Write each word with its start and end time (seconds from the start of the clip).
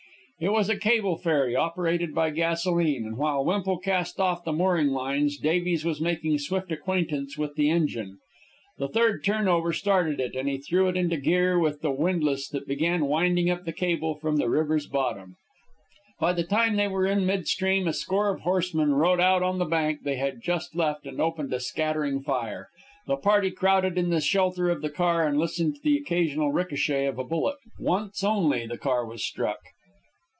It 0.43 0.51
was 0.51 0.69
a 0.69 0.75
cable 0.75 1.17
ferry, 1.19 1.55
operated 1.55 2.15
by 2.15 2.31
gasoline, 2.31 3.05
and, 3.05 3.15
while 3.15 3.45
Wemple 3.45 3.77
cast 3.77 4.19
off 4.19 4.43
the 4.43 4.51
mooring 4.51 4.87
lines, 4.87 5.37
Davies 5.37 5.85
was 5.85 6.01
making 6.01 6.39
swift 6.39 6.71
acquaintance 6.71 7.37
with 7.37 7.53
the 7.53 7.69
engine. 7.69 8.17
The 8.79 8.87
third 8.87 9.23
turn 9.23 9.47
over 9.47 9.71
started 9.71 10.19
it, 10.19 10.33
and 10.35 10.49
he 10.49 10.57
threw 10.57 10.87
it 10.89 10.97
into 10.97 11.17
gear 11.17 11.59
with 11.59 11.81
the 11.81 11.91
windlass 11.91 12.47
that 12.47 12.65
began 12.65 13.05
winding 13.05 13.51
up 13.51 13.65
the 13.65 13.71
cable 13.71 14.15
from 14.15 14.37
the 14.37 14.49
river's 14.49 14.87
bottom. 14.87 15.35
By 16.19 16.33
the 16.33 16.43
time 16.43 16.75
they 16.75 16.87
were 16.87 17.05
in 17.05 17.27
midstream 17.27 17.87
a 17.87 17.93
score 17.93 18.29
of 18.33 18.41
horsemen 18.41 18.95
rode 18.95 19.19
out 19.21 19.43
on 19.43 19.59
the 19.59 19.65
bank 19.65 19.99
they 20.01 20.15
had 20.15 20.41
just 20.41 20.75
left 20.75 21.05
and 21.05 21.21
opened 21.21 21.53
a 21.53 21.59
scattering 21.59 22.19
fire. 22.19 22.67
The 23.05 23.17
party 23.17 23.51
crowded 23.51 23.95
in 23.95 24.09
the 24.09 24.19
shelter 24.19 24.71
of 24.71 24.81
the 24.81 24.89
car 24.89 25.23
and 25.27 25.37
listened 25.37 25.75
to 25.75 25.81
the 25.83 25.97
occasional 25.97 26.51
richochet 26.51 27.05
of 27.05 27.19
a 27.19 27.23
bullet. 27.23 27.57
Once, 27.77 28.23
only, 28.23 28.65
the 28.65 28.79
car 28.79 29.05
was 29.05 29.23
struck. 29.23 29.59